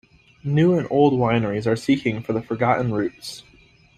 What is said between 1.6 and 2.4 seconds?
are seeking for